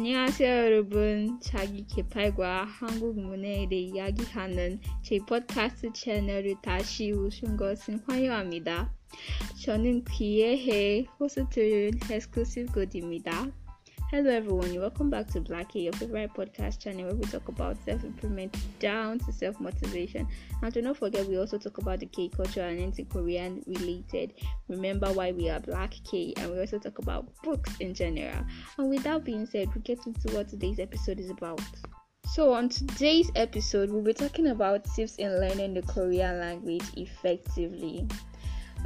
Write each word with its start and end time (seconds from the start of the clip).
안녕하세요 0.00 0.64
여러분. 0.64 1.38
자기 1.42 1.86
개발과 1.86 2.64
한국 2.64 3.20
문화에 3.20 3.68
대해 3.68 3.82
이야기하는 3.82 4.80
제 5.02 5.18
팟캐스트 5.28 5.92
채널을 5.92 6.54
다시 6.62 7.12
오신 7.12 7.58
것은 7.58 8.00
환영합니다. 8.06 8.94
저는 9.62 10.04
귀해의 10.04 11.04
호스트 11.20 11.90
엑스클루시브 12.10 12.72
god입니다. 12.72 13.52
Hello 14.10 14.28
everyone, 14.28 14.74
welcome 14.74 15.08
back 15.08 15.28
to 15.28 15.40
Black 15.40 15.68
K, 15.68 15.82
your 15.82 15.92
favorite 15.92 16.34
podcast 16.34 16.80
channel 16.80 17.04
where 17.04 17.14
we 17.14 17.22
talk 17.26 17.46
about 17.46 17.76
self-improvement 17.84 18.56
down 18.80 19.20
to 19.20 19.32
self-motivation. 19.32 20.26
And 20.60 20.72
do 20.72 20.82
not 20.82 20.96
forget 20.96 21.28
we 21.28 21.38
also 21.38 21.58
talk 21.58 21.78
about 21.78 22.00
the 22.00 22.06
K 22.06 22.28
culture 22.28 22.62
and 22.62 22.80
anything 22.80 23.06
Korean 23.06 23.62
related. 23.68 24.34
Remember 24.66 25.12
why 25.12 25.30
we 25.30 25.48
are 25.48 25.60
Black 25.60 25.94
K 26.02 26.34
and 26.38 26.50
we 26.50 26.58
also 26.58 26.80
talk 26.80 26.98
about 26.98 27.28
books 27.44 27.70
in 27.78 27.94
general. 27.94 28.44
And 28.78 28.90
with 28.90 29.04
that 29.04 29.22
being 29.22 29.46
said, 29.46 29.72
we 29.76 29.80
get 29.82 30.04
into 30.04 30.34
what 30.34 30.48
today's 30.48 30.80
episode 30.80 31.20
is 31.20 31.30
about. 31.30 31.62
So, 32.32 32.52
on 32.52 32.68
today's 32.68 33.30
episode, 33.36 33.92
we'll 33.92 34.02
be 34.02 34.12
talking 34.12 34.48
about 34.48 34.86
tips 34.86 35.16
in 35.16 35.38
learning 35.38 35.74
the 35.74 35.82
Korean 35.82 36.40
language 36.40 36.84
effectively. 36.96 38.08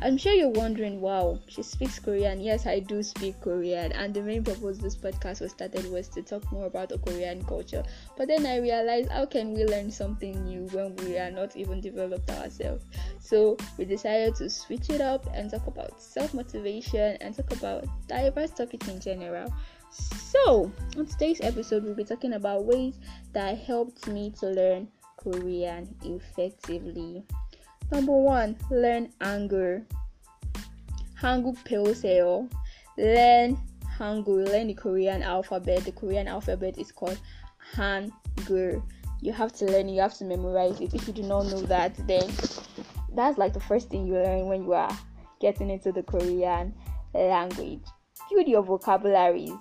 I'm 0.01 0.17
sure 0.19 0.33
you're 0.33 0.49
wondering, 0.49 1.01
wow, 1.01 1.39
she 1.47 1.63
speaks 1.63 1.99
Korean. 1.99 2.41
Yes, 2.41 2.67
I 2.67 2.81
do 2.81 3.03
speak 3.03 3.41
Korean, 3.41 3.93
and 3.93 4.13
the 4.13 4.23
main 4.23 4.43
purpose 4.43 4.79
this 4.79 4.97
podcast 4.97 5.41
was 5.41 5.53
started 5.53 5.91
was 5.91 6.09
to 6.09 6.23
talk 6.23 6.51
more 6.51 6.67
about 6.67 6.89
the 6.89 6.99
Korean 6.99 7.43
culture. 7.45 7.83
But 8.17 8.29
then 8.29 8.45
I 8.45 8.59
realized, 8.59 9.11
how 9.11 9.25
can 9.27 9.55
we 9.55 9.65
learn 9.65 9.91
something 9.91 10.45
new 10.45 10.67
when 10.73 10.97
we 10.97 11.17
are 11.17 11.31
not 11.31 11.57
even 11.57 11.81
developed 11.81 12.29
ourselves? 12.31 12.85
So 13.21 13.57
we 13.79 13.85
decided 13.85 14.35
to 14.37 14.51
switch 14.51 14.91
it 14.91 15.01
up 15.01 15.27
and 15.33 15.51
talk 15.51 15.67
about 15.69 16.03
self 16.03 16.35
motivation 16.35 17.17
and 17.21 17.35
talk 17.35 17.53
about 17.53 17.87
diverse 18.09 18.51
topics 18.51 18.89
in 18.89 19.01
general. 19.01 19.53
So, 19.91 20.73
on 20.99 21.07
today's 21.07 21.41
episode, 21.41 21.85
we'll 21.85 21.95
be 21.95 22.05
talking 22.05 22.33
about 22.33 22.65
ways 22.65 22.99
that 23.33 23.59
helped 23.59 24.09
me 24.09 24.33
to 24.41 24.47
learn 24.47 24.89
Korean 25.17 25.95
effectively. 26.03 27.25
Number 27.92 28.12
one, 28.12 28.56
learn 28.70 29.10
anger. 29.22 29.84
Hangul 31.20 31.58
배우세요. 31.64 32.48
Learn 32.98 33.58
Hangul. 33.98 34.48
Learn 34.48 34.68
the 34.68 34.74
Korean 34.74 35.24
alphabet. 35.24 35.84
The 35.84 35.92
Korean 35.92 36.28
alphabet 36.28 36.78
is 36.78 36.92
called 36.92 37.20
Hangul. 37.76 38.82
You 39.22 39.34
have 39.34 39.52
to 39.54 39.66
learn 39.66 39.90
it. 39.90 39.94
You 39.94 40.02
have 40.02 40.14
to 40.20 40.26
memorize 40.26 40.80
it. 40.80 40.94
If 40.94 41.08
you 41.08 41.14
do 41.14 41.24
not 41.24 41.48
know 41.48 41.62
that, 41.62 41.96
then 42.08 42.30
that's 43.16 43.38
like 43.38 43.54
the 43.54 43.60
first 43.60 43.90
thing 43.90 44.06
you 44.06 44.14
learn 44.14 44.48
when 44.48 44.64
you 44.64 44.74
are 44.74 44.98
getting 45.42 45.70
into 45.70 45.92
the 45.92 46.04
Korean 46.04 46.74
language. 47.14 47.82
Build 48.30 48.48
your 48.48 48.62
vocabularies. 48.62 49.52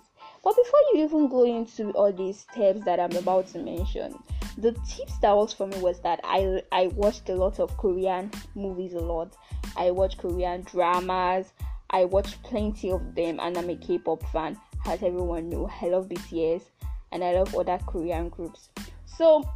But 0.44 0.54
before 0.54 0.80
you 0.92 1.04
even 1.04 1.28
go 1.28 1.44
into 1.44 1.90
all 1.92 2.12
these 2.12 2.40
steps 2.40 2.84
that 2.84 3.00
I'm 3.00 3.16
about 3.16 3.48
to 3.48 3.58
mention, 3.58 4.14
the 4.57 4.71
tips 4.87 5.17
that 5.19 5.35
works 5.35 5.53
for 5.53 5.67
me 5.67 5.77
was 5.79 5.99
that 6.01 6.19
I 6.23 6.61
I 6.71 6.87
watched 6.87 7.29
a 7.29 7.35
lot 7.35 7.59
of 7.59 7.75
Korean 7.77 8.31
movies 8.55 8.93
a 8.93 8.99
lot. 8.99 9.35
I 9.75 9.91
watch 9.91 10.17
Korean 10.17 10.61
dramas. 10.61 11.53
I 11.89 12.05
watch 12.05 12.41
plenty 12.43 12.91
of 12.91 13.15
them, 13.15 13.39
and 13.39 13.57
I'm 13.57 13.69
a 13.69 13.75
K-pop 13.75 14.23
fan. 14.31 14.57
As 14.85 15.03
everyone 15.03 15.49
know, 15.49 15.69
I 15.81 15.87
love 15.87 16.09
BTS 16.09 16.63
and 17.11 17.23
I 17.23 17.33
love 17.33 17.55
other 17.55 17.79
Korean 17.85 18.29
groups. 18.29 18.69
So, 19.05 19.47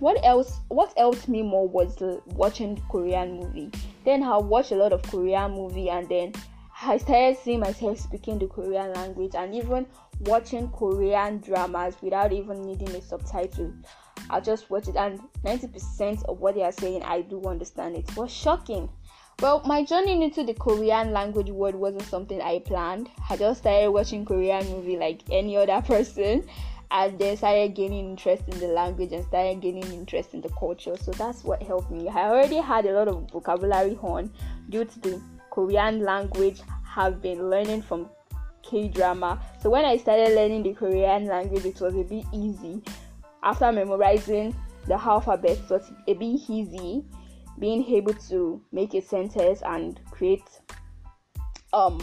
what 0.00 0.18
else? 0.24 0.58
What 0.68 0.96
helped 0.96 1.28
me 1.28 1.42
more 1.42 1.68
was 1.68 1.96
watching 2.26 2.82
Korean 2.90 3.38
movie. 3.38 3.70
Then 4.04 4.22
I 4.22 4.38
watched 4.38 4.72
a 4.72 4.76
lot 4.76 4.92
of 4.92 5.02
Korean 5.02 5.52
movie, 5.52 5.90
and 5.90 6.08
then 6.08 6.32
I 6.82 6.96
started 6.96 7.36
seeing 7.38 7.60
myself 7.60 7.98
speaking 7.98 8.38
the 8.38 8.46
Korean 8.46 8.92
language 8.94 9.34
and 9.34 9.54
even 9.54 9.86
watching 10.20 10.68
Korean 10.70 11.38
dramas 11.38 11.96
without 12.00 12.32
even 12.32 12.64
needing 12.66 12.90
a 12.90 13.02
subtitle. 13.02 13.72
I 14.30 14.40
just 14.40 14.70
watch 14.70 14.88
it, 14.88 14.96
and 14.96 15.20
90% 15.44 16.24
of 16.24 16.40
what 16.40 16.54
they 16.54 16.62
are 16.62 16.72
saying, 16.72 17.02
I 17.02 17.22
do 17.22 17.42
understand 17.44 17.96
it. 17.96 18.16
was 18.16 18.32
shocking. 18.32 18.88
Well, 19.40 19.62
my 19.64 19.84
journey 19.84 20.22
into 20.22 20.42
the 20.44 20.54
Korean 20.54 21.12
language 21.12 21.50
world 21.50 21.76
wasn't 21.76 22.02
something 22.02 22.42
I 22.42 22.58
planned. 22.58 23.08
I 23.30 23.36
just 23.36 23.60
started 23.60 23.90
watching 23.90 24.24
Korean 24.24 24.68
movie 24.68 24.96
like 24.96 25.22
any 25.30 25.56
other 25.56 25.80
person, 25.82 26.48
and 26.90 27.18
then 27.18 27.36
started 27.36 27.74
gaining 27.74 28.10
interest 28.10 28.42
in 28.48 28.58
the 28.58 28.68
language 28.68 29.12
and 29.12 29.24
started 29.26 29.60
gaining 29.60 29.90
interest 29.92 30.34
in 30.34 30.40
the 30.40 30.48
culture. 30.50 30.96
So 30.96 31.12
that's 31.12 31.44
what 31.44 31.62
helped 31.62 31.90
me. 31.90 32.08
I 32.08 32.28
already 32.28 32.56
had 32.56 32.86
a 32.86 32.92
lot 32.92 33.08
of 33.08 33.30
vocabulary 33.30 33.98
on 34.02 34.32
due 34.70 34.84
to 34.84 35.00
the 35.00 35.22
Korean 35.50 36.02
language 36.02 36.60
have 36.84 37.20
been 37.20 37.50
learning 37.50 37.82
from 37.82 38.08
K 38.62 38.88
drama. 38.88 39.40
So 39.60 39.70
when 39.70 39.84
I 39.84 39.96
started 39.98 40.34
learning 40.34 40.62
the 40.62 40.74
Korean 40.74 41.26
language, 41.26 41.64
it 41.64 41.80
was 41.80 41.94
a 41.94 42.02
bit 42.02 42.24
easy 42.32 42.82
After 43.43 43.71
memorizing 43.71 44.55
the 44.87 44.95
alphabet, 44.95 45.57
it 45.57 45.69
was 45.69 45.91
a 46.07 46.13
bit 46.13 46.41
easy 46.47 47.03
being 47.59 47.85
able 47.85 48.13
to 48.13 48.61
make 48.71 48.93
a 48.93 49.01
sentence 49.01 49.61
and 49.63 49.99
create 50.11 50.43
um 51.73 51.99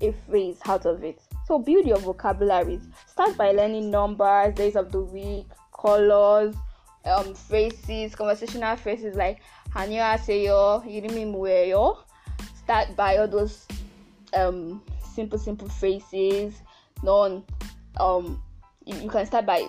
a 0.00 0.12
phrase 0.28 0.58
out 0.66 0.86
of 0.86 1.02
it. 1.02 1.20
So 1.46 1.58
build 1.58 1.86
your 1.86 1.98
vocabularies. 1.98 2.82
Start 3.06 3.36
by 3.36 3.50
learning 3.50 3.90
numbers, 3.90 4.54
days 4.54 4.76
of 4.76 4.92
the 4.92 5.00
week, 5.00 5.46
colors, 5.72 6.54
um, 7.04 7.34
phrases, 7.34 8.14
conversational 8.14 8.76
phrases 8.76 9.16
like 9.16 9.40
안녕하세요, 9.74 10.84
이름이 10.86 11.26
뭐예요? 11.26 11.96
Start 12.62 12.96
by 12.96 13.16
all 13.18 13.28
those 13.28 13.66
um 14.34 14.82
simple 15.14 15.38
simple 15.38 15.68
phrases. 15.68 16.54
Non 17.02 17.44
um 17.98 18.42
you, 18.84 18.96
you 18.96 19.10
can 19.10 19.26
start 19.26 19.46
by 19.46 19.66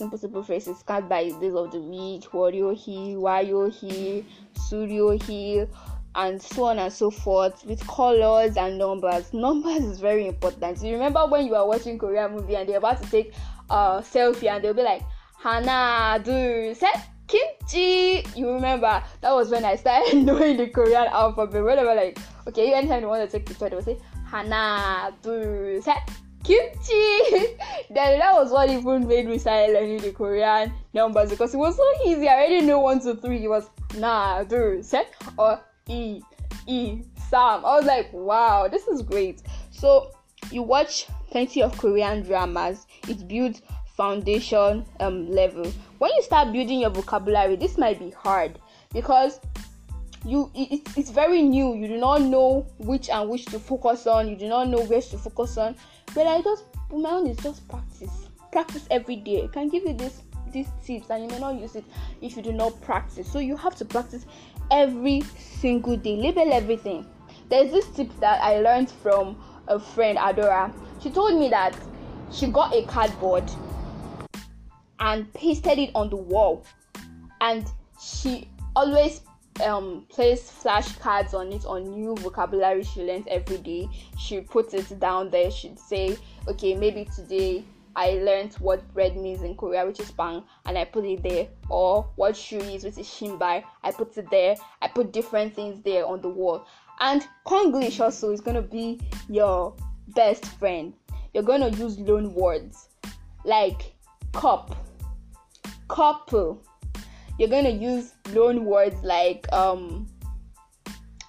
simple 0.00 0.18
simple 0.18 0.42
phrases. 0.42 0.78
Start 0.78 1.10
by 1.10 1.24
days 1.24 1.54
of 1.54 1.70
the 1.72 1.78
week, 1.78 2.24
what 2.32 2.54
you 2.54 2.70
here, 2.70 3.20
why 3.20 3.42
you 3.42 3.66
here, 3.66 4.24
studio 4.54 5.10
here 5.10 5.68
and 6.14 6.40
so 6.40 6.64
on 6.64 6.78
and 6.78 6.90
so 6.90 7.10
forth 7.10 7.66
with 7.66 7.86
colors 7.86 8.56
and 8.56 8.78
numbers. 8.78 9.34
Numbers 9.34 9.84
is 9.84 10.00
very 10.00 10.26
important. 10.26 10.82
You 10.82 10.94
remember 10.94 11.26
when 11.26 11.46
you 11.46 11.54
are 11.54 11.66
watching 11.66 11.98
Korean 11.98 12.32
movie 12.32 12.56
and 12.56 12.66
they're 12.66 12.78
about 12.78 13.02
to 13.02 13.10
take 13.10 13.34
a 13.68 14.00
selfie 14.00 14.48
and 14.48 14.64
they'll 14.64 14.72
be 14.72 14.82
like, 14.82 15.02
Hana, 15.36 16.18
둘, 16.24 16.74
set 16.74 17.10
kimchi. 17.28 18.24
You 18.34 18.52
remember 18.54 19.04
that 19.20 19.32
was 19.32 19.50
when 19.50 19.66
I 19.66 19.76
started 19.76 20.16
knowing 20.24 20.56
the 20.56 20.68
Korean 20.68 21.08
alphabet. 21.08 21.62
Whenever 21.62 21.94
like, 21.94 22.18
okay, 22.48 22.68
you 22.68 22.74
anytime 22.74 23.02
you 23.02 23.08
want 23.08 23.30
to 23.30 23.38
take 23.38 23.46
picture, 23.46 23.68
they 23.68 23.76
will 23.76 23.82
say 23.82 23.98
Hana, 24.30 25.14
둘, 25.22 25.82
set 25.82 26.10
kimchi. 26.44 27.56
then 27.90 28.18
that 28.18 28.34
was 28.34 28.50
what 28.50 28.68
even 28.70 29.06
made 29.06 29.26
me 29.26 29.38
start 29.38 29.70
learning 29.70 29.98
the 29.98 30.12
Korean 30.12 30.72
numbers 30.92 31.30
because 31.30 31.54
it 31.54 31.58
was 31.58 31.76
so 31.76 31.84
easy. 32.06 32.28
I 32.28 32.34
already 32.34 32.62
know 32.62 32.80
one, 32.80 33.00
two, 33.00 33.16
three. 33.16 33.44
It 33.44 33.48
was 33.48 33.68
na, 33.96 34.42
do, 34.44 34.82
set 34.82 35.14
or 35.36 35.60
e, 35.88 36.20
e, 36.66 37.02
sam. 37.28 37.64
I 37.64 37.76
was 37.76 37.84
like, 37.84 38.12
wow, 38.12 38.68
this 38.68 38.86
is 38.88 39.02
great. 39.02 39.42
So 39.70 40.10
you 40.50 40.62
watch 40.62 41.06
plenty 41.30 41.62
of 41.62 41.76
Korean 41.78 42.22
dramas. 42.22 42.86
It 43.08 43.28
builds 43.28 43.62
foundation 43.96 44.84
um, 45.00 45.30
level. 45.30 45.70
When 45.98 46.10
you 46.16 46.22
start 46.22 46.52
building 46.52 46.80
your 46.80 46.90
vocabulary, 46.90 47.56
this 47.56 47.76
might 47.76 47.98
be 47.98 48.10
hard 48.10 48.58
because 48.92 49.40
you 50.24 50.50
it, 50.54 50.82
it's 50.96 51.10
very 51.10 51.42
new. 51.42 51.74
You 51.74 51.88
do 51.88 51.96
not 51.96 52.22
know 52.22 52.66
which 52.78 53.08
and 53.08 53.28
which 53.28 53.46
to 53.46 53.58
focus 53.58 54.06
on. 54.06 54.28
You 54.28 54.36
do 54.36 54.48
not 54.48 54.68
know 54.68 54.82
where 54.82 55.00
to 55.00 55.18
focus 55.18 55.56
on. 55.56 55.76
But 56.14 56.26
I 56.26 56.42
just 56.42 56.64
my 56.92 57.10
own 57.10 57.26
is 57.26 57.36
just 57.38 57.66
practice. 57.68 58.28
Practice 58.52 58.86
every 58.90 59.16
day. 59.16 59.44
I 59.44 59.46
can 59.48 59.68
give 59.68 59.84
you 59.84 59.94
this 59.94 60.22
these 60.52 60.68
tips 60.84 61.10
and 61.10 61.22
you 61.22 61.28
may 61.30 61.38
not 61.38 61.60
use 61.60 61.76
it 61.76 61.84
if 62.20 62.36
you 62.36 62.42
do 62.42 62.52
not 62.52 62.80
practice. 62.82 63.30
So 63.30 63.38
you 63.38 63.56
have 63.56 63.76
to 63.76 63.84
practice 63.84 64.26
every 64.70 65.22
single 65.38 65.96
day. 65.96 66.16
Label 66.16 66.52
everything. 66.52 67.06
There's 67.48 67.70
this 67.70 67.86
tip 67.88 68.08
that 68.20 68.42
I 68.42 68.60
learned 68.60 68.90
from 68.90 69.36
a 69.68 69.78
friend, 69.78 70.18
Adora. 70.18 70.72
She 71.02 71.10
told 71.10 71.38
me 71.38 71.48
that 71.48 71.76
she 72.30 72.46
got 72.48 72.74
a 72.74 72.84
cardboard 72.84 73.50
and 74.98 75.32
pasted 75.32 75.78
it 75.78 75.90
on 75.94 76.10
the 76.10 76.16
wall, 76.16 76.64
and 77.40 77.66
she 78.00 78.48
always 78.76 79.22
um 79.60 80.06
place 80.08 80.50
flashcards 80.50 81.34
on 81.34 81.52
it 81.52 81.64
on 81.64 81.90
new 81.90 82.14
vocabulary 82.16 82.82
she 82.82 83.02
learns 83.02 83.26
every 83.28 83.58
day. 83.58 83.88
She 84.18 84.40
puts 84.40 84.74
it 84.74 84.98
down 84.98 85.30
there. 85.30 85.50
She'd 85.50 85.78
say, 85.78 86.16
okay, 86.48 86.74
maybe 86.74 87.06
today 87.14 87.64
I 87.96 88.12
learned 88.12 88.54
what 88.54 88.92
bread 88.94 89.16
means 89.16 89.42
in 89.42 89.56
Korea, 89.56 89.84
which 89.84 90.00
is 90.00 90.10
bang, 90.12 90.42
and 90.66 90.78
I 90.78 90.84
put 90.84 91.04
it 91.04 91.22
there. 91.22 91.48
Or 91.68 92.08
what 92.16 92.36
shoe 92.36 92.58
is, 92.58 92.84
which 92.84 92.98
is 92.98 93.06
shinbai, 93.06 93.64
I 93.82 93.90
put 93.90 94.16
it 94.16 94.30
there. 94.30 94.56
I 94.80 94.88
put 94.88 95.12
different 95.12 95.54
things 95.54 95.82
there 95.82 96.06
on 96.06 96.20
the 96.20 96.28
wall. 96.28 96.66
And 97.00 97.26
Konglish 97.46 98.00
also 98.00 98.30
is 98.30 98.40
gonna 98.40 98.62
be 98.62 99.00
your 99.28 99.74
best 100.08 100.46
friend. 100.46 100.94
You're 101.34 101.42
gonna 101.42 101.70
use 101.70 101.98
loan 101.98 102.34
words 102.34 102.88
like 103.44 103.94
cup, 104.32 104.76
couple. 105.88 106.62
You're 107.40 107.48
gonna 107.48 107.70
use 107.70 108.12
loan 108.34 108.66
words 108.66 109.02
like 109.02 109.50
um 109.50 110.06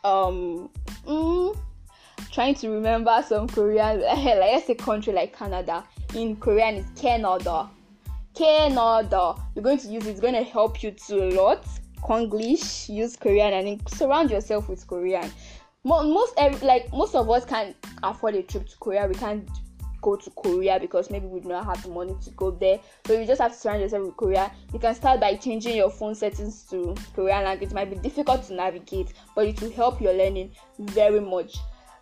um. 0.04 0.70
Mm, 1.08 1.58
trying 2.34 2.54
to 2.56 2.70
remember 2.70 3.24
some 3.26 3.48
Korean, 3.48 4.02
like 4.02 4.26
let's 4.26 4.68
say 4.68 4.76
country 4.76 5.14
like 5.14 5.34
Canada 5.34 5.86
in 6.14 6.36
Korean 6.36 6.76
is 6.76 6.86
Canada. 7.00 7.70
Canada. 8.36 9.36
You're 9.56 9.64
going 9.64 9.78
to 9.78 9.88
use. 9.88 10.06
It's 10.06 10.20
going 10.20 10.34
to 10.34 10.44
help 10.44 10.84
you 10.84 10.92
to 10.92 11.16
a 11.16 11.32
lot. 11.32 11.66
Konglish, 12.04 12.94
use 12.94 13.16
Korean, 13.16 13.54
and 13.54 13.90
surround 13.90 14.32
yourself 14.32 14.68
with 14.68 14.86
Korean. 14.88 15.32
Most 15.86 16.38
like 16.62 16.92
most 16.92 17.16
of 17.16 17.30
us 17.30 17.46
can't 17.46 17.74
afford 18.04 18.36
a 18.36 18.44
trip 18.44 18.68
to 18.68 18.78
Korea. 18.80 19.08
We 19.08 19.16
can't 19.16 19.50
go 20.02 20.16
to 20.16 20.30
Korea 20.32 20.80
because 20.80 21.10
maybe 21.10 21.28
we 21.28 21.40
do 21.40 21.50
not 21.50 21.66
have 21.66 21.82
the 21.84 21.90
money 21.90 22.16
to 22.24 22.30
go 22.32 22.52
there. 22.52 22.80
So 23.06 23.14
you 23.20 23.26
just 23.26 23.42
have 23.42 23.54
to 23.54 23.58
surround 23.58 23.82
yourself 23.82 24.06
with 24.06 24.18
Korea. 24.18 24.52
You 24.74 24.80
can 24.80 24.96
start 24.96 25.20
by 25.20 25.36
changing 25.36 25.78
your 25.78 25.90
phone 25.90 26.16
settings 26.16 26.64
to 26.72 26.96
Korean 27.16 27.44
language. 27.44 27.70
It 27.70 27.76
might 27.76 27.90
be 27.90 27.98
difficult 27.98 28.44
to 28.48 28.54
navigate, 28.54 29.14
but 29.36 29.46
it 29.46 29.62
will 29.62 29.72
help 29.72 30.02
your 30.02 30.14
learning 30.14 30.52
very 30.80 31.22
much. 31.22 31.58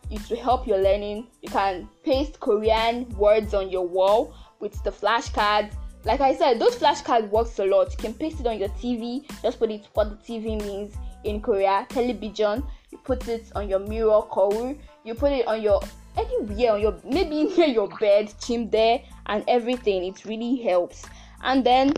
It 0.10 0.28
will 0.30 0.38
help 0.38 0.66
your 0.66 0.80
learning. 0.80 1.28
You 1.42 1.50
can 1.50 1.88
paste 2.04 2.40
Korean 2.40 3.08
words 3.18 3.54
on 3.54 3.70
your 3.70 3.88
wall 3.88 4.34
with 4.60 4.82
the 4.84 4.92
flashcards. 4.92 5.74
Like 6.06 6.22
I 6.22 6.34
said, 6.34 6.60
those 6.60 6.76
flashcards 6.78 7.30
works 7.30 7.60
a 7.60 7.66
lot. 7.66 7.92
You 7.92 7.98
can 7.98 8.14
paste 8.14 8.40
it 8.40 8.48
on 8.48 8.58
your 8.58 8.70
TV. 8.70 9.30
Just 9.42 9.60
put 9.60 9.70
it 9.70 9.88
what 9.94 10.10
the 10.10 10.34
TV 10.34 10.60
means 10.62 10.96
in 11.26 11.42
Korea. 11.42 11.86
Television. 11.90 12.64
You 12.90 12.98
put 13.00 13.28
it 13.28 13.52
on 13.54 13.70
your 13.70 13.80
mirror, 13.80 14.22
koru. 14.32 14.80
You 15.04 15.14
put 15.14 15.32
it 15.32 15.46
on 15.48 15.62
your 15.62 15.82
anywhere 16.20 16.74
on 16.74 16.82
your 16.82 17.00
maybe 17.04 17.44
near 17.58 17.68
your 17.68 17.88
bed, 17.88 18.34
chim 18.42 18.70
there, 18.70 19.02
and 19.28 19.44
everything. 19.48 20.06
It 20.06 20.26
really 20.26 20.58
helps. 20.58 21.06
And 21.42 21.66
then 21.66 21.94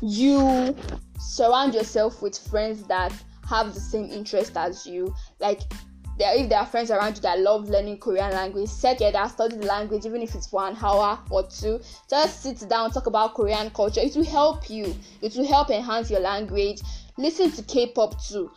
you 0.00 0.74
surround 1.18 1.74
yourself 1.74 2.22
with 2.22 2.38
friends 2.38 2.84
that 2.84 3.12
have 3.48 3.74
the 3.74 3.80
same 3.80 4.10
interest 4.10 4.56
as 4.56 4.86
you. 4.86 5.14
Like 5.40 5.60
there, 6.18 6.34
if 6.36 6.48
there 6.48 6.58
are 6.58 6.66
friends 6.66 6.90
around 6.90 7.16
you 7.16 7.22
that 7.22 7.40
love 7.40 7.68
learning 7.68 7.98
Korean 7.98 8.30
language, 8.30 8.68
set 8.68 9.00
your 9.00 9.12
that 9.12 9.30
study 9.30 9.56
the 9.56 9.66
language, 9.66 10.06
even 10.06 10.22
if 10.22 10.34
it's 10.34 10.46
for 10.46 10.66
an 10.66 10.76
hour 10.80 11.18
or 11.30 11.46
two. 11.46 11.80
Just 12.08 12.42
sit 12.42 12.68
down, 12.68 12.90
talk 12.90 13.06
about 13.06 13.34
Korean 13.34 13.70
culture. 13.70 14.00
It 14.00 14.14
will 14.16 14.24
help 14.24 14.70
you. 14.70 14.94
It 15.20 15.34
will 15.34 15.46
help 15.46 15.70
enhance 15.70 16.10
your 16.10 16.20
language. 16.20 16.80
Listen 17.16 17.50
to 17.52 17.62
K-pop 17.62 18.22
too 18.24 18.50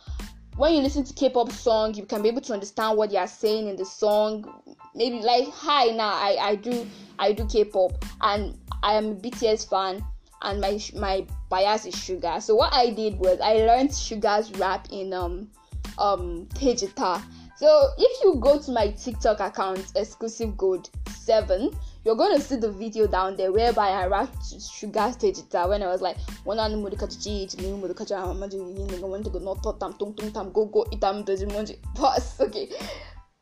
when 0.58 0.74
you 0.74 0.80
listen 0.82 1.04
to 1.04 1.14
K-pop 1.14 1.52
song, 1.52 1.94
you 1.94 2.04
can 2.04 2.20
be 2.20 2.28
able 2.28 2.40
to 2.40 2.52
understand 2.52 2.98
what 2.98 3.10
they 3.10 3.16
are 3.16 3.28
saying 3.28 3.68
in 3.68 3.76
the 3.76 3.84
song. 3.84 4.44
Maybe 4.92 5.20
like, 5.20 5.48
hi, 5.52 5.86
now 5.86 6.10
I, 6.10 6.36
I 6.40 6.54
do 6.56 6.86
I 7.18 7.32
do 7.32 7.46
K-pop 7.46 8.04
and 8.20 8.58
I 8.82 8.94
am 8.94 9.12
a 9.12 9.14
BTS 9.14 9.70
fan 9.70 10.04
and 10.42 10.60
my 10.60 10.80
my 10.96 11.24
bias 11.48 11.86
is 11.86 11.94
Suga. 11.94 12.42
So 12.42 12.56
what 12.56 12.72
I 12.72 12.90
did 12.90 13.18
was 13.18 13.40
I 13.40 13.54
learned 13.54 13.90
Suga's 13.90 14.50
rap 14.58 14.88
in 14.90 15.12
um 15.12 15.48
um 15.96 16.46
Daechwita. 16.54 17.22
So 17.56 17.90
if 17.96 18.24
you 18.24 18.36
go 18.40 18.58
to 18.58 18.72
my 18.72 18.90
TikTok 18.90 19.38
account, 19.38 19.92
exclusive 19.94 20.56
gold 20.56 20.90
seven, 21.08 21.70
you're 22.08 22.16
going 22.16 22.34
to 22.34 22.40
see 22.40 22.56
the 22.56 22.72
video 22.72 23.06
down 23.06 23.36
there 23.36 23.52
whereby 23.52 23.88
I 23.88 24.06
rapped 24.06 24.42
Sugar 24.62 25.12
Stage 25.12 25.46
that 25.50 25.68
when 25.68 25.82
I 25.82 25.88
was 25.88 26.00
like, 26.00 26.16
one 26.44 26.58
on 26.58 26.82
the 26.82 26.96
Kachi, 26.96 27.50
the 27.50 27.94
Kacha, 27.94 28.14
want 28.24 29.24
to 29.24 29.30
go 29.30 29.38
not 29.38 29.62
thought 29.62 29.78
tam 29.78 29.92
tung 29.92 30.14
tung 30.14 30.32
tam 30.32 30.50
go 30.50 30.64
go 30.64 30.84
itam 30.84 31.26
dozimonji. 31.26 31.76
Pause. 31.94 32.40
Okay. 32.48 32.70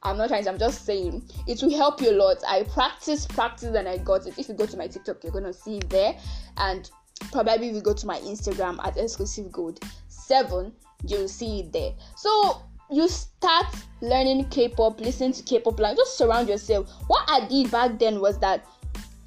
I'm 0.03 0.19
not 0.19 0.31
trying 0.31 0.43
to, 0.45 0.51
I'm 0.51 0.59
just 0.59 0.85
saying 0.85 1.23
it 1.47 1.63
will 1.63 1.77
help 1.77 2.01
you 2.01 2.11
a 2.11 2.17
lot. 2.19 2.39
I 2.49 2.65
practice, 2.65 3.25
practice, 3.25 3.73
and 3.77 3.87
I 3.87 3.99
got 3.99 4.27
it. 4.27 4.37
If 4.37 4.49
you 4.49 4.55
go 4.55 4.67
to 4.67 4.77
my 4.77 4.89
TikTok, 4.89 5.23
you're 5.23 5.33
gonna 5.33 5.53
see 5.53 5.77
it 5.77 5.89
there, 5.89 6.19
and 6.57 6.91
probably 7.31 7.69
if 7.69 7.75
you 7.77 7.81
go 7.81 7.95
to 7.95 8.07
my 8.07 8.19
Instagram 8.19 8.85
at 8.85 8.97
exclusive 8.97 9.53
gold 9.53 9.79
seven, 10.09 10.73
you'll 11.07 11.29
see 11.29 11.61
it 11.61 11.73
there. 11.73 11.93
So 12.17 12.63
you 12.91 13.09
start 13.09 13.67
learning 14.00 14.49
K-pop, 14.50 15.00
listen 15.00 15.33
to 15.33 15.43
K-pop, 15.43 15.81
like 15.81 15.97
just 15.97 16.17
surround 16.19 16.49
yourself. 16.49 16.91
What 17.06 17.25
I 17.29 17.47
did 17.47 17.71
back 17.71 17.99
then 17.99 18.21
was 18.21 18.38
that 18.41 18.65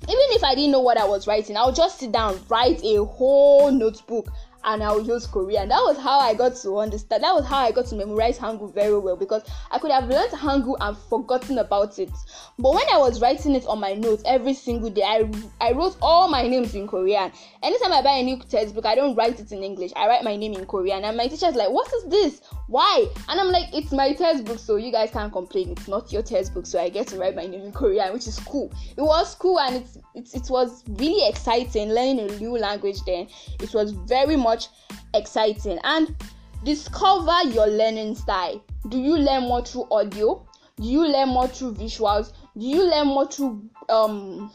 even 0.04 0.26
if 0.32 0.44
I 0.44 0.56
didn't 0.56 0.72
know 0.72 0.80
what 0.80 0.98
I 0.98 1.06
was 1.06 1.28
writing, 1.28 1.58
I 1.58 1.66
would 1.66 1.76
just 1.76 2.00
sit 2.00 2.12
down, 2.12 2.40
write 2.50 2.84
a 2.84 3.04
whole 3.04 3.72
notebook, 3.72 4.28
and 4.69 4.83
I'll 4.83 5.01
use 5.01 5.25
Korean. 5.25 5.68
That 5.69 5.81
was 5.81 5.98
how 5.98 6.19
I 6.19 6.36
got 6.36 6.56
to 6.57 6.77
understand. 6.77 7.24
That 7.24 7.33
was 7.33 7.45
how 7.45 7.57
I 7.57 7.71
got 7.71 7.88
to 7.88 7.95
memorize 7.95 8.38
Hangul 8.38 8.71
very 8.71 9.00
well 9.00 9.16
because 9.16 9.42
I 9.71 9.80
could 9.80 9.89
have 9.89 10.07
learned 10.07 10.31
Hangul 10.31 10.77
and 10.80 10.95
forgotten 10.95 11.57
about 11.57 11.98
it. 11.98 12.12
But 12.60 12.75
when 12.75 12.86
I 12.94 12.98
was 12.98 13.19
writing 13.19 13.56
it 13.56 13.66
on 13.66 13.80
my 13.80 13.94
notes 13.94 14.21
every 14.27 14.54
single 14.54 14.92
day, 14.92 15.01
I 15.01 15.27
I 15.60 15.71
wrote 15.71 15.98
all 16.04 16.27
my 16.27 16.44
names 16.48 16.75
in 16.75 16.88
Korean. 16.88 17.31
Anytime 17.63 17.92
I 17.94 18.04
buy 18.04 18.18
a 18.18 18.24
new 18.24 18.38
textbook, 18.48 18.86
I 18.86 18.94
don't 18.94 19.16
write 19.16 19.39
it 19.39 19.51
in 19.51 19.63
English. 19.63 19.92
I 19.95 20.07
write 20.07 20.24
my 20.24 20.36
name 20.36 20.54
in 20.54 20.68
Korean. 20.68 21.04
And 21.04 21.18
my 21.18 21.27
teacher's 21.27 21.56
like, 21.56 21.71
"What 21.71 21.92
is 21.92 22.04
this? 22.06 22.42
Why?" 22.68 23.07
And 23.27 23.39
I'm 23.39 23.50
like, 23.50 23.74
"It's 23.74 23.92
my 23.92 24.13
textbook, 24.13 24.60
so 24.60 24.75
you 24.75 24.92
guys 24.92 25.10
can't 25.10 25.33
complain. 25.33 25.71
It's 25.71 25.88
not 25.88 26.13
your 26.13 26.21
textbook, 26.21 26.68
so 26.68 26.80
I 26.80 26.89
get 26.89 27.07
to 27.07 27.18
write 27.18 27.36
my 27.36 27.48
name 27.48 27.62
in 27.62 27.71
Korean, 27.71 28.13
which 28.13 28.27
is 28.27 28.38
cool. 28.38 28.71
It 28.95 29.01
was 29.01 29.33
cool 29.33 29.60
and 29.60 29.77
it's, 29.77 29.98
it's 30.13 30.36
it 30.36 30.48
was 30.51 30.83
really 30.88 31.27
exciting 31.27 31.89
learning 31.89 32.19
a 32.19 32.38
new 32.38 32.56
language. 32.56 33.01
Then 33.06 33.27
it 33.60 33.74
was 33.74 33.92
very 33.92 34.36
much 34.36 34.59
much 34.60 34.70
exciting. 35.14 35.80
And 35.84 36.16
discover 36.64 37.44
your 37.50 37.68
learning 37.68 38.16
style. 38.16 38.64
Do 38.90 39.00
you 39.00 39.18
learn 39.18 39.44
more 39.44 39.64
through 39.64 39.88
audio? 39.92 40.46
Do 40.80 40.88
you 40.88 41.08
learn 41.08 41.30
more 41.30 41.48
through 41.48 41.76
visuals? 41.76 42.34
Do 42.58 42.66
you 42.66 42.90
learn 42.90 43.08
more 43.08 43.28
through 43.30 43.70
um 43.90 44.52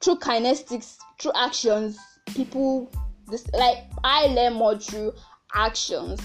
through 0.00 0.16
kinetics 0.16 0.96
through 1.20 1.32
actions? 1.34 1.98
People 2.34 2.90
this 3.28 3.46
like 3.52 3.90
i 4.04 4.26
learn 4.26 4.54
more 4.54 4.78
through 4.78 5.12
actions 5.54 6.20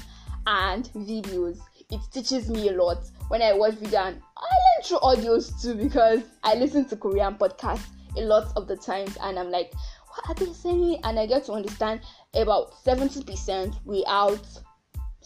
and 0.46 0.86
videos. 0.96 1.60
It 1.90 2.02
teaches 2.12 2.50
me 2.50 2.70
a 2.70 2.74
lot. 2.74 3.04
When 3.28 3.42
i 3.42 3.54
watch 3.54 3.76
video 3.76 4.00
and 4.00 4.22
i 4.38 4.42
learn 4.42 4.84
through 4.84 5.00
audios 5.00 5.62
too 5.62 5.76
because 5.76 6.22
i 6.44 6.56
listen 6.56 6.86
to 6.86 6.96
korean 6.96 7.36
podcasts 7.36 7.88
a 8.18 8.22
lot 8.22 8.52
of 8.56 8.68
the 8.68 8.76
times 8.78 9.18
and 9.22 9.38
i'm 9.38 9.52
like 9.52 9.74
are 10.28 10.36
they 10.36 10.52
saying 10.54 11.00
and 11.04 11.20
i 11.20 11.26
get 11.26 11.46
to 11.46 11.54
understand 11.54 12.02
about 12.34 12.74
70% 12.84 13.76
without 13.86 14.46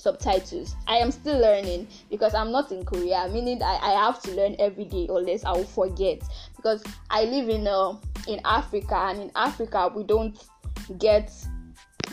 subtitles. 0.02 0.76
I 0.88 0.98
am 0.98 1.12
still 1.12 1.40
learning 1.40 1.88
because 2.10 2.34
I'm 2.34 2.52
not 2.52 2.72
in 2.72 2.84
Korea, 2.84 3.30
meaning 3.32 3.62
I, 3.62 3.78
I 3.82 4.06
have 4.06 4.22
to 4.24 4.32
learn 4.32 4.56
every 4.60 4.86
day 4.86 5.08
or 5.08 5.22
less 5.22 5.46
I 5.46 5.52
will 5.52 5.64
forget. 5.64 6.22
Because 6.56 6.84
I 7.10 7.26
live 7.26 7.50
in 7.50 7.68
uh, 7.68 7.96
in 8.28 8.42
Africa 8.46 8.96
and 8.96 9.20
in 9.20 9.32
Africa 9.36 9.92
we 9.96 10.04
don't 10.04 10.38
get 10.98 11.32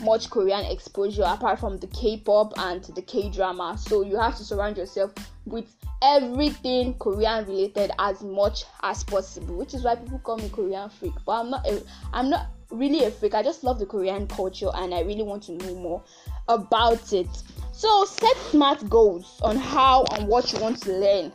much 0.01 0.29
Korean 0.29 0.65
exposure 0.65 1.23
apart 1.23 1.59
from 1.59 1.77
the 1.77 1.87
K-pop 1.87 2.53
and 2.57 2.83
the 2.83 3.01
K-drama. 3.01 3.77
So 3.77 4.01
you 4.01 4.17
have 4.17 4.35
to 4.37 4.43
surround 4.43 4.77
yourself 4.77 5.13
with 5.45 5.65
everything 6.01 6.93
Korean 6.95 7.45
related 7.45 7.91
as 7.99 8.21
much 8.21 8.63
as 8.83 9.03
possible, 9.03 9.55
which 9.55 9.73
is 9.73 9.83
why 9.83 9.95
people 9.95 10.19
call 10.19 10.37
me 10.37 10.49
Korean 10.49 10.89
freak. 10.89 11.13
But 11.25 11.41
I'm 11.41 11.49
not 11.49 11.67
a, 11.67 11.83
I'm 12.13 12.29
not 12.29 12.47
really 12.71 13.05
a 13.05 13.11
freak. 13.11 13.33
I 13.33 13.43
just 13.43 13.63
love 13.63 13.79
the 13.79 13.85
Korean 13.85 14.27
culture 14.27 14.69
and 14.73 14.93
I 14.93 15.01
really 15.01 15.23
want 15.23 15.43
to 15.43 15.53
know 15.53 15.75
more 15.75 16.03
about 16.47 17.13
it. 17.13 17.29
So 17.71 18.05
set 18.05 18.35
smart 18.37 18.89
goals 18.89 19.39
on 19.41 19.57
how 19.57 20.05
and 20.13 20.27
what 20.27 20.51
you 20.53 20.59
want 20.59 20.81
to 20.83 20.91
learn. 20.91 21.31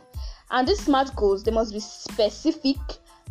And 0.51 0.67
these 0.67 0.79
smart 0.79 1.15
goals 1.15 1.43
they 1.43 1.51
must 1.51 1.73
be 1.73 1.79
specific, 1.79 2.77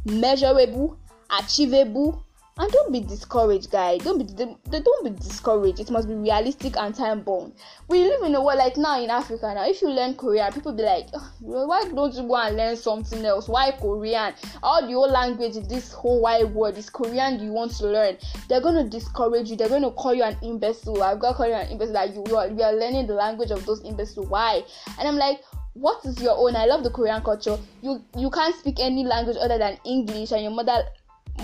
measurable, 0.05 0.99
achievable, 1.31 2.24
and 2.57 2.71
don't 2.71 2.93
be 2.93 3.01
discouraged 3.01 3.71
guys. 3.71 4.01
Don't 4.03 4.19
be 4.19 4.25
don't 4.25 5.05
be 5.05 5.11
discouraged. 5.11 5.81
It 5.81 5.91
must 5.91 6.07
be 6.07 6.15
realistic 6.15 6.77
and 6.77 6.95
time 6.95 7.23
bound. 7.23 7.53
We 7.89 8.05
live 8.05 8.23
in 8.23 8.35
a 8.35 8.43
world 8.43 8.59
like 8.59 8.77
now 8.77 9.03
in 9.03 9.11
africa. 9.11 9.53
Now 9.55 9.67
if 9.69 9.83
you 9.83 9.91
learn 9.91 10.15
korean 10.15 10.53
people 10.53 10.73
be 10.73 10.85
like 10.85 11.09
ah, 11.15 11.33
why 11.41 11.85
don't 11.93 12.15
you 12.15 12.23
go 12.23 12.37
and 12.37 12.57
learn 12.57 12.77
something 12.77 13.25
else? 13.25 13.49
Why 13.49 13.73
korean? 13.73 14.35
All 14.63 14.87
the 14.87 14.93
whole 14.93 15.11
language 15.11 15.57
in 15.57 15.67
this 15.67 15.93
whole 15.93 16.21
wide 16.21 16.55
world 16.55 16.79
is 16.79 16.89
korean 16.91 17.41
you 17.41 17.51
want 17.51 17.73
to 17.79 17.87
learn. 17.87 18.19
They're 18.49 18.61
going 18.61 18.83
to 18.83 18.89
discourage 18.89 19.51
you. 19.51 19.57
They're 19.57 19.69
going 19.69 19.83
to 19.83 19.91
call 19.91 20.15
you 20.15 20.23
an 20.23 20.37
imbecile. 20.43 21.03
I've 21.03 21.19
got 21.19 21.31
to 21.31 21.35
call 21.35 21.49
you 21.49 21.55
an 21.55 21.69
imbecile. 21.71 21.95
That 21.95 22.15
you, 22.15 22.25
you, 22.29 22.37
are, 22.37 22.49
you 22.49 22.63
are 22.63 22.73
learning 22.73 23.07
the 23.07 23.15
language 23.15 23.51
of 23.51 23.67
those 23.67 23.83
imbeciles 23.83 24.29
why? 24.29 24.63
And 24.99 25.09
i'm 25.09 25.17
like 25.17 25.41
what 25.75 26.05
is 26.05 26.23
your 26.23 26.37
own? 26.39 26.55
I 26.55 26.67
love 26.67 26.85
the 26.85 26.91
korean 26.91 27.21
culture. 27.23 27.59
You 27.83 28.01
you 28.17 28.31
can't 28.31 28.55
speak 28.55 28.77
any 28.79 29.05
language 29.05 29.37
other 29.41 29.59
than 29.59 29.77
english 29.85 30.31
and 30.31 30.43
your 30.43 30.53
mother 30.53 30.85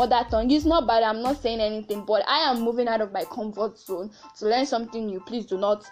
mother 0.01 0.27
tongue. 0.31 0.51
Is 0.51 0.65
not 0.65 0.87
bad 0.87 1.03
i'm 1.03 1.21
not 1.21 1.43
saying 1.43 1.61
anything 1.61 2.05
but 2.07 2.27
i 2.27 2.39
am 2.51 2.63
moving 2.63 2.89
out 2.89 3.03
of 3.03 3.13
my 3.13 3.25
comfort 3.25 3.79
zone 3.79 4.11
to 4.39 4.47
learn 4.47 4.65
something 4.65 5.07
new. 5.07 5.21
Please 5.21 5.45
do 5.45 5.59
not 5.59 5.85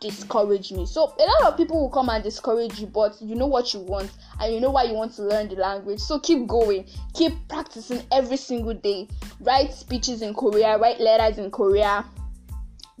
discourage 0.00 0.72
me. 0.72 0.84
So 0.84 1.14
a 1.16 1.22
lot 1.22 1.52
of 1.52 1.56
people 1.56 1.80
will 1.80 1.90
come 1.90 2.08
and 2.08 2.24
discourage 2.24 2.80
you 2.80 2.88
but 2.88 3.16
you 3.22 3.36
know 3.36 3.46
what 3.46 3.72
you 3.72 3.78
want 3.78 4.10
and 4.40 4.52
you 4.52 4.60
know 4.60 4.70
why 4.70 4.82
you 4.82 4.94
want 4.94 5.14
to 5.14 5.22
learn 5.22 5.48
the 5.48 5.54
language. 5.54 6.00
So 6.00 6.18
keep 6.18 6.48
going. 6.48 6.86
Keep 7.14 7.34
practicing 7.48 8.02
every 8.10 8.36
single 8.36 8.74
day. 8.74 9.06
Write 9.40 9.72
speeches 9.72 10.22
in 10.22 10.34
korea 10.34 10.76
write 10.76 10.98
letters 10.98 11.38
in 11.38 11.52
korea 11.52 12.04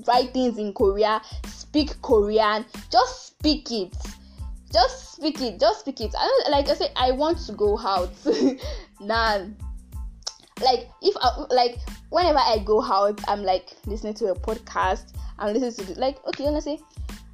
write 0.06 0.32
things 0.32 0.58
in 0.58 0.72
korea 0.72 1.20
speak 1.48 2.00
korean. 2.02 2.64
Just 2.88 3.26
speak 3.26 3.72
it. 3.72 3.96
Just 4.72 5.16
speak 5.16 5.40
it 5.42 5.58
just 5.58 5.80
speak 5.80 6.00
it. 6.00 6.14
I 6.16 6.48
like 6.50 6.68
i 6.68 6.74
say 6.74 6.90
i 6.94 7.10
want 7.10 7.38
to 7.46 7.52
go 7.52 7.76
out. 7.80 8.12
Now 9.00 9.48
like 10.62 10.88
if 11.02 11.16
I, 11.20 11.44
like 11.50 11.78
whenever 12.10 12.38
I 12.38 12.58
go 12.64 12.82
out, 12.82 13.20
I'm 13.28 13.42
like 13.42 13.70
listening 13.86 14.14
to 14.14 14.26
a 14.26 14.34
podcast. 14.34 15.14
I'm 15.38 15.54
listening 15.54 15.86
to 15.86 15.94
the, 15.94 16.00
like 16.00 16.24
okay, 16.28 16.60
say 16.60 16.78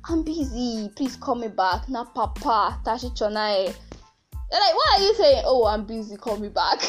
I'm 0.04 0.22
busy. 0.22 0.90
Please 0.96 1.16
call 1.16 1.34
me 1.34 1.48
back. 1.48 1.88
Na 1.88 2.04
papa 2.04 2.80
tashi 2.84 3.08
chonae. 3.10 3.74
They're 4.50 4.60
like, 4.60 4.74
what 4.74 4.98
are 4.98 5.02
you 5.02 5.14
saying, 5.14 5.42
oh, 5.44 5.66
I'm 5.66 5.84
busy, 5.84 6.16
call 6.16 6.38
me 6.38 6.48
back? 6.48 6.80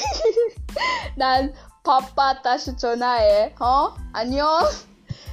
then 1.17 1.53
Papa 1.84 2.39
Tashichona, 2.43 3.19
eh? 3.19 3.50
Huh? 3.58 3.91
And 4.13 4.34
you 4.34 4.67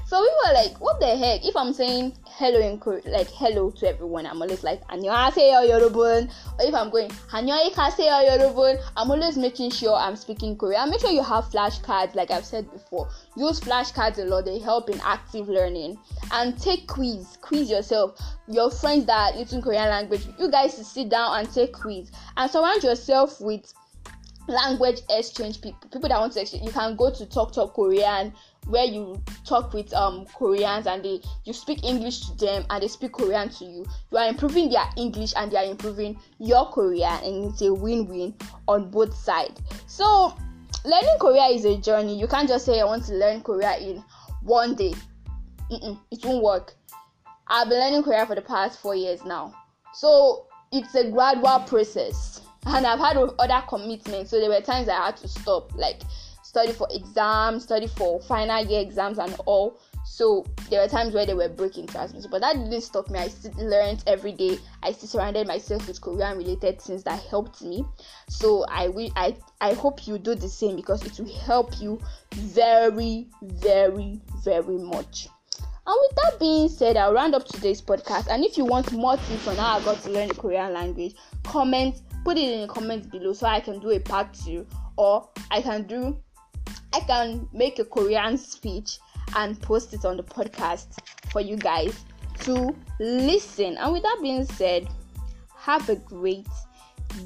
So 0.05 0.19
we 0.19 0.29
were 0.45 0.53
like, 0.53 0.79
what 0.81 0.99
the 0.99 1.15
heck? 1.15 1.45
If 1.45 1.55
I'm 1.55 1.73
saying 1.73 2.13
hello 2.25 2.59
in 2.59 2.79
Korean, 2.79 3.11
like 3.11 3.29
hello 3.29 3.71
to 3.71 3.87
everyone, 3.87 4.25
I'm 4.25 4.41
always 4.41 4.63
like 4.63 4.81
안녕하세요 4.87 5.69
여러분. 5.69 6.29
Or 6.59 6.65
if 6.65 6.73
I'm 6.73 6.89
going 6.89 7.09
안녕하세요 7.31 8.27
여러분, 8.27 8.77
I'm 8.97 9.09
always 9.09 9.37
making 9.37 9.71
sure 9.71 9.95
I'm 9.95 10.15
speaking 10.15 10.57
Korean. 10.57 10.89
Make 10.89 10.99
sure 10.99 11.11
you 11.11 11.23
have 11.23 11.45
flashcards, 11.45 12.15
like 12.15 12.29
I've 12.29 12.45
said 12.45 12.69
before. 12.71 13.07
Use 13.37 13.59
flashcards 13.59 14.19
a 14.19 14.25
lot. 14.25 14.45
They 14.45 14.59
help 14.59 14.89
in 14.89 14.99
active 15.01 15.47
learning. 15.47 15.97
And 16.31 16.59
take 16.59 16.87
quiz. 16.87 17.37
Quiz 17.41 17.69
yourself. 17.69 18.19
Your 18.47 18.69
friends 18.69 19.05
that 19.05 19.35
are 19.35 19.39
using 19.39 19.61
Korean 19.61 19.89
language, 19.89 20.27
you 20.37 20.51
guys 20.51 20.75
to 20.75 20.83
sit 20.83 21.09
down 21.09 21.39
and 21.39 21.53
take 21.53 21.73
quiz 21.73 22.11
and 22.35 22.51
surround 22.51 22.83
yourself 22.83 23.39
with 23.39 23.73
language 24.47 25.01
exchange 25.09 25.61
people 25.61 25.89
people 25.91 26.09
that 26.09 26.19
want 26.19 26.33
to 26.33 26.41
exchange 26.41 26.63
you 26.65 26.71
can 26.71 26.95
go 26.95 27.11
to 27.11 27.25
talk 27.25 27.53
talk 27.53 27.73
korean 27.73 28.33
where 28.66 28.84
you 28.84 29.22
talk 29.44 29.72
with 29.72 29.92
um 29.94 30.26
koreans 30.26 30.86
and 30.86 31.04
they 31.04 31.20
you 31.44 31.52
speak 31.52 31.84
english 31.84 32.20
to 32.20 32.34
them 32.36 32.64
and 32.70 32.82
they 32.82 32.88
speak 32.88 33.12
korean 33.12 33.48
to 33.48 33.64
you. 33.64 33.86
You 34.10 34.18
are 34.18 34.28
improving 34.28 34.70
their 34.70 34.88
english 34.96 35.32
and 35.36 35.50
they 35.50 35.56
are 35.56 35.70
improving 35.70 36.18
your 36.38 36.66
korean 36.66 37.24
and 37.24 37.44
it's 37.46 37.62
a 37.62 37.72
win-win 37.72 38.34
on 38.68 38.90
both 38.90 39.14
sides 39.14 39.60
so 39.86 40.36
learning 40.84 41.16
korea 41.18 41.46
is 41.46 41.64
a 41.64 41.76
journey. 41.78 42.18
You 42.18 42.26
can't 42.26 42.48
just 42.48 42.64
say 42.64 42.80
i 42.80 42.84
want 42.84 43.04
to 43.06 43.14
learn 43.14 43.40
korea 43.40 43.76
in 43.78 44.02
one 44.42 44.74
day. 44.76 44.94
Mm-mm, 45.70 45.98
it 46.12 46.24
won't 46.24 46.44
work. 46.44 46.74
I've 47.48 47.68
been 47.68 47.80
learning 47.80 48.04
korea 48.04 48.24
for 48.26 48.36
the 48.36 48.42
past 48.42 48.80
four 48.80 48.94
years 48.94 49.24
now. 49.24 49.54
So 49.92 50.46
it's 50.72 50.94
a 50.94 51.10
gradual 51.10 51.60
process. 51.60 52.40
And 52.66 52.84
I've 52.86 52.98
had 52.98 53.16
other 53.16 53.64
commitments, 53.68 54.30
so 54.30 54.40
there 54.40 54.48
were 54.48 54.60
times 54.60 54.88
I 54.88 55.06
had 55.06 55.16
to 55.18 55.28
stop, 55.28 55.72
like 55.76 56.02
study 56.56 56.72
for 56.72 56.88
exams, 56.90 57.64
study 57.64 57.86
for 57.86 58.18
final 58.22 58.64
year 58.64 58.80
exams, 58.80 59.18
and 59.18 59.36
all. 59.44 59.78
So 60.06 60.46
there 60.70 60.80
were 60.80 60.88
times 60.88 61.12
where 61.12 61.26
they 61.26 61.34
were 61.34 61.50
breaking 61.50 61.86
transmission, 61.88 62.30
but 62.30 62.40
that 62.40 62.54
didn't 62.54 62.80
stop 62.80 63.10
me. 63.10 63.18
I 63.18 63.28
still 63.28 63.52
learned 63.58 64.02
every 64.06 64.32
day. 64.32 64.56
I 64.82 64.92
still 64.92 65.08
surrounded 65.08 65.46
myself 65.46 65.86
with 65.86 66.00
Korean 66.00 66.38
related 66.38 66.80
things 66.80 67.02
that 67.02 67.22
helped 67.24 67.60
me. 67.60 67.84
So 68.30 68.64
I 68.70 68.88
will 68.88 69.10
I 69.16 69.36
I 69.60 69.74
hope 69.74 70.06
you 70.06 70.16
do 70.16 70.34
the 70.34 70.48
same 70.48 70.76
because 70.76 71.04
it 71.04 71.18
will 71.18 71.30
help 71.40 71.78
you 71.78 72.00
very, 72.32 73.26
very, 73.42 74.18
very 74.42 74.78
much. 74.78 75.28
And 75.86 75.96
with 76.08 76.16
that 76.16 76.40
being 76.40 76.70
said, 76.70 76.96
I'll 76.96 77.12
round 77.12 77.34
up 77.34 77.44
today's 77.44 77.82
podcast. 77.82 78.28
And 78.30 78.46
if 78.46 78.56
you 78.56 78.64
want 78.64 78.92
more 78.92 79.18
tips 79.18 79.46
on 79.46 79.56
how 79.56 79.78
I 79.78 79.84
got 79.84 80.02
to 80.04 80.10
learn 80.10 80.28
the 80.28 80.34
Korean 80.34 80.72
language, 80.72 81.16
comment 81.44 82.00
put 82.24 82.38
it 82.38 82.48
in 82.48 82.62
the 82.62 82.66
comments 82.66 83.08
below 83.08 83.34
so 83.34 83.46
I 83.46 83.60
can 83.60 83.78
do 83.78 83.90
a 83.90 84.00
part 84.00 84.32
two 84.32 84.66
or 84.96 85.28
I 85.50 85.60
can 85.60 85.86
do 85.86 86.18
I 86.96 87.00
can 87.00 87.46
make 87.52 87.78
a 87.78 87.84
Korean 87.84 88.38
speech 88.38 89.00
and 89.36 89.60
post 89.60 89.92
it 89.92 90.06
on 90.06 90.16
the 90.16 90.22
podcast 90.22 90.98
for 91.30 91.42
you 91.42 91.58
guys 91.58 92.06
to 92.40 92.74
listen. 92.98 93.76
And 93.76 93.92
with 93.92 94.02
that 94.02 94.18
being 94.22 94.46
said, 94.46 94.88
have 95.56 95.86
a 95.90 95.96
great 95.96 96.48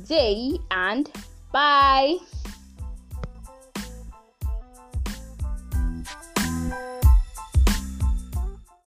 day 0.09 0.59
and 0.73 1.09
bye. 1.53 2.17